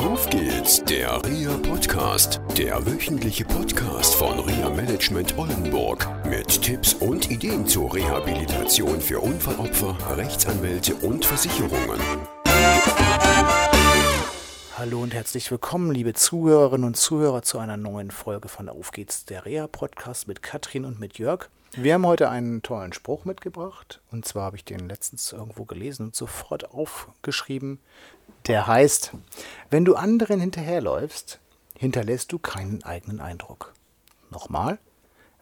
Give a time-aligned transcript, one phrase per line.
[0.00, 7.30] Auf geht's, der RIA Podcast, der wöchentliche Podcast von RIA Management Oldenburg mit Tipps und
[7.30, 12.00] Ideen zur Rehabilitation für Unfallopfer, Rechtsanwälte und Versicherungen.
[14.80, 19.26] Hallo und herzlich willkommen, liebe Zuhörerinnen und Zuhörer, zu einer neuen Folge von Auf geht's,
[19.26, 21.50] der REA Podcast mit Katrin und mit Jörg.
[21.72, 24.00] Wir haben heute einen tollen Spruch mitgebracht.
[24.10, 27.78] Und zwar habe ich den letztens irgendwo gelesen und sofort aufgeschrieben.
[28.46, 29.12] Der heißt,
[29.68, 31.40] wenn du anderen hinterherläufst,
[31.76, 33.74] hinterlässt du keinen eigenen Eindruck.
[34.30, 34.78] Nochmal,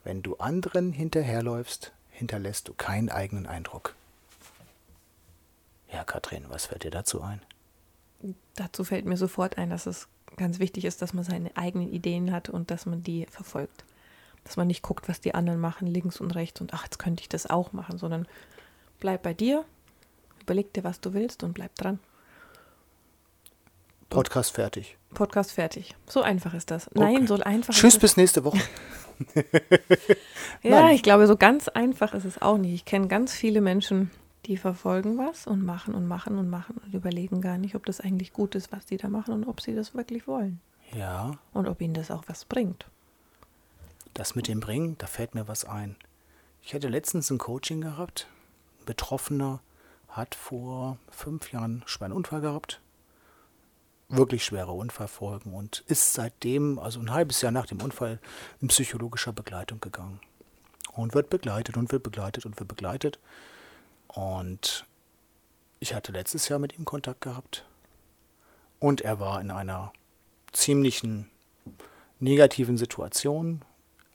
[0.02, 3.94] wenn du anderen hinterherläufst, hinterlässt du keinen eigenen Eindruck.
[5.92, 7.40] Ja, Katrin, was fällt dir dazu ein?
[8.56, 12.32] Dazu fällt mir sofort ein, dass es ganz wichtig ist, dass man seine eigenen Ideen
[12.32, 13.84] hat und dass man die verfolgt
[14.48, 17.20] dass man nicht guckt, was die anderen machen, links und rechts und ach, jetzt könnte
[17.20, 18.26] ich das auch machen, sondern
[18.98, 19.66] bleib bei dir,
[20.40, 21.98] überleg dir, was du willst und bleib dran.
[24.08, 24.96] Podcast fertig.
[25.12, 25.94] Podcast fertig.
[26.06, 26.88] So einfach ist das.
[26.88, 26.98] Okay.
[26.98, 28.58] Nein, so einfach Tschüss, ist bis nächste Woche.
[30.62, 30.94] ja, Nein.
[30.94, 32.72] ich glaube, so ganz einfach ist es auch nicht.
[32.72, 34.10] Ich kenne ganz viele Menschen,
[34.48, 38.00] die verfolgen was und machen und machen und machen und überlegen gar nicht, ob das
[38.00, 40.60] eigentlich gut ist, was die da machen und ob sie das wirklich wollen.
[40.94, 41.38] Ja.
[41.52, 42.86] Und ob ihnen das auch was bringt.
[44.14, 45.96] Das mit dem Bringen, da fällt mir was ein.
[46.62, 48.26] Ich hatte letztens ein Coaching gehabt.
[48.80, 49.60] Ein Betroffener
[50.08, 52.80] hat vor fünf Jahren einen schweren Unfall gehabt.
[54.08, 58.18] Wirklich schwere Unfallfolgen und ist seitdem, also ein halbes Jahr nach dem Unfall,
[58.62, 60.20] in psychologischer Begleitung gegangen.
[60.94, 63.16] Und wird begleitet und wird begleitet und wird begleitet.
[63.16, 63.22] Und
[65.80, 67.64] ich hatte letztes Jahr mit ihm Kontakt gehabt.
[68.80, 69.92] Und er war in einer
[70.52, 71.30] ziemlichen
[72.20, 73.62] negativen Situation,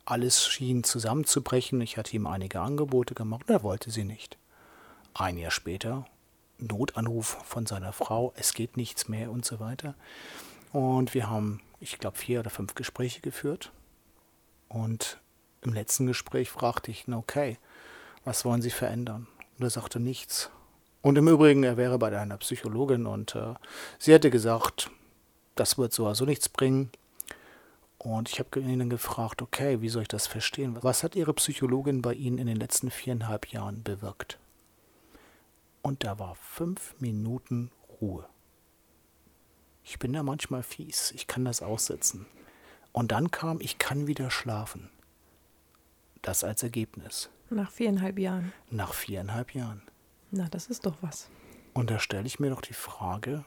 [0.05, 1.80] alles schien zusammenzubrechen.
[1.81, 4.38] Ich hatte ihm einige Angebote gemacht, er wollte sie nicht.
[5.13, 6.05] Ein Jahr später
[6.57, 9.95] Notanruf von seiner Frau, es geht nichts mehr und so weiter.
[10.72, 13.72] Und wir haben, ich glaube, vier oder fünf Gespräche geführt.
[14.69, 15.19] Und
[15.61, 17.57] im letzten Gespräch fragte ich ihn, okay,
[18.25, 19.28] was wollen Sie verändern?
[19.58, 20.50] Und er sagte nichts.
[21.02, 23.56] Und im Übrigen, er wäre bei einer Psychologin und äh,
[24.00, 24.90] sie hätte gesagt,
[25.56, 26.91] das wird so also nichts bringen.
[27.97, 30.78] Und ich habe ihn dann gefragt, okay, wie soll ich das verstehen?
[30.81, 34.40] Was hat Ihre Psychologin bei Ihnen in den letzten viereinhalb Jahren bewirkt?
[35.81, 37.72] Und da war fünf Minuten
[38.02, 38.25] Ruhe.
[39.84, 42.25] Ich bin da manchmal fies, ich kann das aussetzen.
[42.94, 44.90] Und dann kam, ich kann wieder schlafen.
[46.22, 47.30] Das als Ergebnis.
[47.53, 48.52] Nach viereinhalb Jahren.
[48.72, 49.84] Nach viereinhalb Jahren.
[50.31, 51.30] Na, das ist doch was.
[51.74, 53.46] Und da stelle ich mir doch die Frage,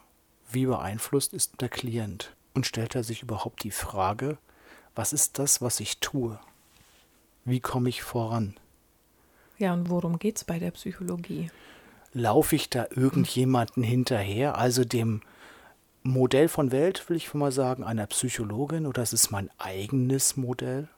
[0.48, 2.36] wie beeinflusst ist der Klient?
[2.54, 4.38] Und stellt er sich überhaupt die Frage,
[4.94, 6.38] was ist das, was ich tue?
[7.44, 8.56] Wie komme ich voran?
[9.58, 11.50] Ja, und worum geht es bei der Psychologie?
[12.12, 15.20] Laufe ich da irgendjemanden hinterher, also dem
[16.02, 20.88] Modell von Welt, will ich mal sagen, einer Psychologin, oder ist es mein eigenes Modell?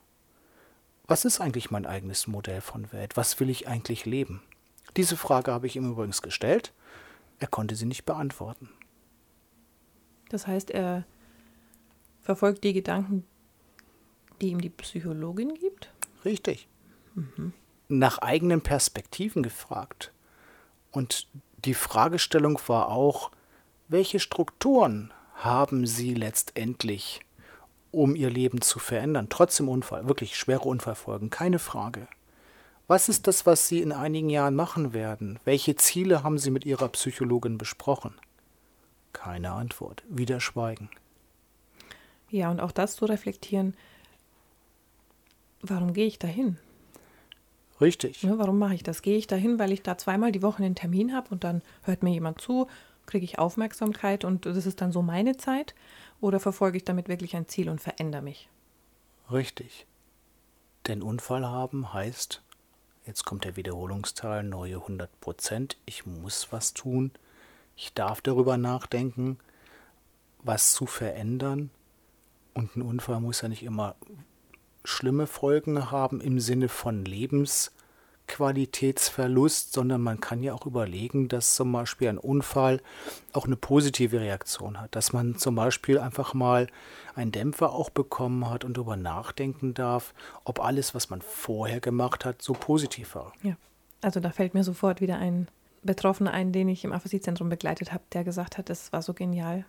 [1.09, 3.17] Was ist eigentlich mein eigenes Modell von Welt?
[3.17, 4.43] Was will ich eigentlich leben?
[4.95, 6.71] Diese Frage habe ich ihm übrigens gestellt.
[7.39, 8.69] Er konnte sie nicht beantworten.
[10.29, 11.05] Das heißt, er
[12.21, 13.25] verfolgt die Gedanken,
[14.39, 15.91] die ihm die Psychologin gibt?
[16.25, 16.67] Richtig.
[17.15, 17.53] Mhm.
[17.87, 20.13] Nach eigenen Perspektiven gefragt.
[20.91, 21.27] Und
[21.65, 23.31] die Fragestellung war auch,
[23.87, 27.21] welche Strukturen haben Sie letztendlich,
[27.91, 32.07] um Ihr Leben zu verändern, trotz dem Unfall, wirklich schwere Unfallfolgen, keine Frage.
[32.87, 35.39] Was ist das, was Sie in einigen Jahren machen werden?
[35.45, 38.15] Welche Ziele haben Sie mit Ihrer Psychologin besprochen?
[39.13, 40.89] Keine Antwort, wieder Schweigen.
[42.31, 43.75] Ja, und auch das zu reflektieren,
[45.61, 46.57] warum gehe ich da hin?
[47.81, 48.23] Richtig.
[48.23, 49.01] Ja, warum mache ich das?
[49.01, 51.61] Gehe ich da hin, weil ich da zweimal die Woche einen Termin habe und dann
[51.83, 52.67] hört mir jemand zu,
[53.05, 55.73] kriege ich Aufmerksamkeit und das ist dann so meine Zeit?
[56.21, 58.49] Oder verfolge ich damit wirklich ein Ziel und verändere mich?
[59.31, 59.85] Richtig.
[60.87, 62.41] Denn Unfall haben heißt,
[63.05, 67.11] jetzt kommt der Wiederholungsteil, neue 100 Prozent, ich muss was tun,
[67.75, 69.39] ich darf darüber nachdenken,
[70.43, 71.69] was zu verändern.
[72.53, 73.95] Und ein Unfall muss ja nicht immer
[74.83, 77.05] schlimme Folgen haben im Sinne von
[78.39, 82.81] Lebensqualitätsverlust, sondern man kann ja auch überlegen, dass zum Beispiel ein Unfall
[83.33, 86.67] auch eine positive Reaktion hat, dass man zum Beispiel einfach mal
[87.15, 90.13] einen Dämpfer auch bekommen hat und darüber nachdenken darf,
[90.45, 93.33] ob alles, was man vorher gemacht hat, so positiv war.
[93.43, 93.55] Ja,
[94.01, 95.47] also da fällt mir sofort wieder ein
[95.83, 99.65] Betroffener ein, den ich im Aphasiezentrum begleitet habe, der gesagt hat, es war so genial,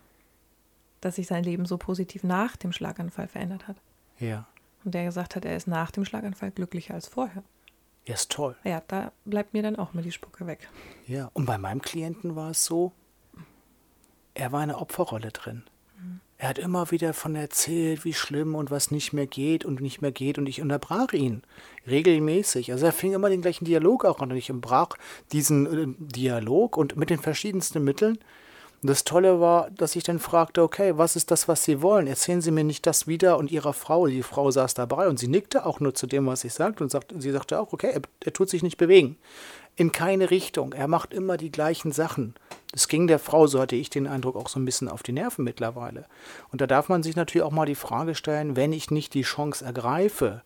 [1.00, 3.76] dass sich sein Leben so positiv nach dem Schlaganfall verändert hat.
[4.18, 4.46] Ja.
[4.84, 7.42] Und der gesagt hat, er ist nach dem Schlaganfall glücklicher als vorher.
[8.10, 8.56] Ja, ist toll.
[8.64, 10.68] Ja, da bleibt mir dann auch mal die Spucke weg.
[11.06, 12.90] Ja, und bei meinem Klienten war es so,
[14.34, 15.62] er war in einer Opferrolle drin.
[15.96, 16.20] Mhm.
[16.36, 20.02] Er hat immer wieder von erzählt, wie schlimm und was nicht mehr geht und nicht
[20.02, 21.42] mehr geht und ich unterbrach ihn
[21.86, 22.72] regelmäßig.
[22.72, 24.96] Also er fing immer den gleichen Dialog auch an und ich unterbrach
[25.30, 28.18] diesen äh, Dialog und mit den verschiedensten Mitteln.
[28.82, 32.06] Und das Tolle war, dass ich dann fragte, okay, was ist das, was Sie wollen?
[32.06, 34.06] Erzählen Sie mir nicht das wieder und Ihrer Frau.
[34.06, 36.90] Die Frau saß dabei und sie nickte auch nur zu dem, was ich sagte und
[36.90, 39.18] sagte, sie sagte auch, okay, er, er tut sich nicht bewegen.
[39.76, 40.72] In keine Richtung.
[40.72, 42.34] Er macht immer die gleichen Sachen.
[42.72, 45.12] Das ging der Frau, so hatte ich den Eindruck, auch so ein bisschen auf die
[45.12, 46.06] Nerven mittlerweile.
[46.50, 49.22] Und da darf man sich natürlich auch mal die Frage stellen, wenn ich nicht die
[49.22, 50.42] Chance ergreife,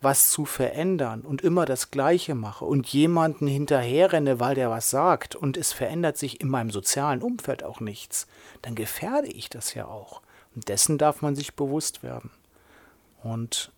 [0.00, 5.36] was zu verändern und immer das Gleiche mache und jemanden hinterherrenne, weil der was sagt
[5.36, 8.26] und es verändert sich in meinem sozialen Umfeld auch nichts,
[8.62, 10.22] dann gefährde ich das ja auch.
[10.54, 12.30] Und dessen darf man sich bewusst werden.
[13.22, 13.72] Und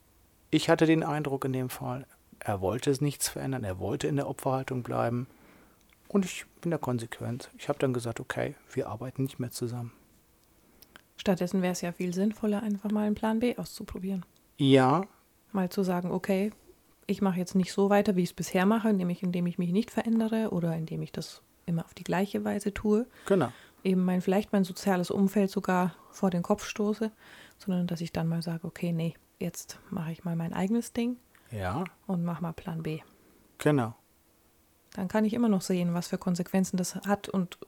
[0.50, 2.06] ich hatte den Eindruck in dem Fall,
[2.38, 5.26] er wollte es nichts verändern, er wollte in der Opferhaltung bleiben.
[6.08, 7.50] Und ich bin da konsequent.
[7.56, 9.92] Ich habe dann gesagt, okay, wir arbeiten nicht mehr zusammen.
[11.16, 14.24] Stattdessen wäre es ja viel sinnvoller, einfach mal einen Plan B auszuprobieren.
[14.56, 15.04] Ja,
[15.52, 16.52] Mal zu sagen, okay,
[17.06, 19.72] ich mache jetzt nicht so weiter, wie ich es bisher mache, nämlich indem ich mich
[19.72, 23.06] nicht verändere oder indem ich das immer auf die gleiche Weise tue.
[23.26, 23.52] genau.
[23.84, 27.10] Eben mein, vielleicht mein soziales Umfeld sogar vor den Kopf stoße,
[27.58, 31.16] sondern dass ich dann mal sage, okay, nee, jetzt mache ich mal mein eigenes Ding
[31.50, 33.00] Ja, und mache mal Plan B.
[33.58, 33.94] genau.
[34.94, 37.58] Dann kann ich immer noch sehen, was für Konsequenzen das hat und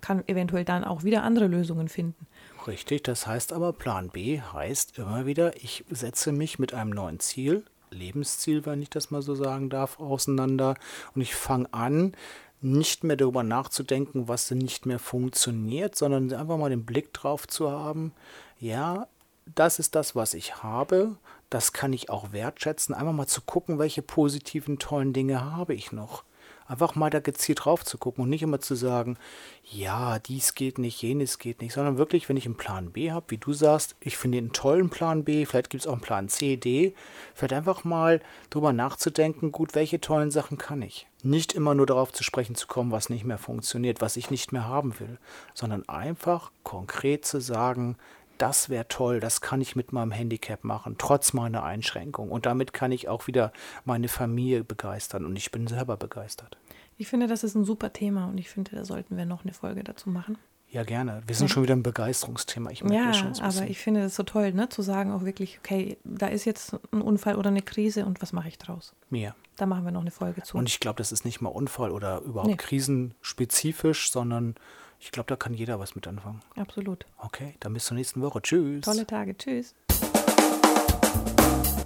[0.00, 2.26] kann eventuell dann auch wieder andere Lösungen finden.
[2.66, 7.20] Richtig, das heißt aber, Plan B heißt immer wieder, ich setze mich mit einem neuen
[7.20, 10.74] Ziel, Lebensziel, wenn ich das mal so sagen darf, auseinander
[11.14, 12.14] und ich fange an,
[12.60, 17.70] nicht mehr darüber nachzudenken, was nicht mehr funktioniert, sondern einfach mal den Blick drauf zu
[17.70, 18.12] haben,
[18.58, 19.06] ja,
[19.54, 21.16] das ist das, was ich habe,
[21.48, 25.92] das kann ich auch wertschätzen, einfach mal zu gucken, welche positiven, tollen Dinge habe ich
[25.92, 26.24] noch.
[26.70, 29.18] Einfach mal da gezielt drauf zu gucken und nicht immer zu sagen,
[29.64, 33.26] ja, dies geht nicht, jenes geht nicht, sondern wirklich, wenn ich einen Plan B habe,
[33.30, 36.28] wie du sagst, ich finde einen tollen Plan B, vielleicht gibt es auch einen Plan
[36.28, 36.94] C, D,
[37.34, 38.20] vielleicht einfach mal
[38.50, 41.08] drüber nachzudenken, gut, welche tollen Sachen kann ich?
[41.24, 44.52] Nicht immer nur darauf zu sprechen zu kommen, was nicht mehr funktioniert, was ich nicht
[44.52, 45.18] mehr haben will,
[45.54, 47.96] sondern einfach konkret zu sagen,
[48.40, 52.30] das wäre toll, das kann ich mit meinem Handicap machen, trotz meiner Einschränkung.
[52.30, 53.52] Und damit kann ich auch wieder
[53.84, 56.56] meine Familie begeistern und ich bin selber begeistert.
[56.96, 59.52] Ich finde, das ist ein super Thema und ich finde, da sollten wir noch eine
[59.52, 60.38] Folge dazu machen.
[60.72, 61.22] Ja, gerne.
[61.26, 62.70] Wir sind schon wieder ein Begeisterungsthema.
[62.70, 63.68] Ich merke Ja, schon so aber bisschen.
[63.68, 67.02] ich finde das so toll, ne, zu sagen auch wirklich, okay, da ist jetzt ein
[67.02, 68.94] Unfall oder eine Krise und was mache ich draus?
[69.10, 69.34] Mir.
[69.56, 70.56] Da machen wir noch eine Folge zu.
[70.56, 72.56] Und ich glaube, das ist nicht mal Unfall oder überhaupt Nee.
[72.56, 74.54] krisenspezifisch, sondern
[75.00, 76.40] ich glaube, da kann jeder was mit anfangen.
[76.56, 77.04] Absolut.
[77.18, 78.40] Okay, dann bis zur nächsten Woche.
[78.40, 78.84] Tschüss.
[78.84, 79.36] Tolle Tage.
[79.36, 79.74] Tschüss.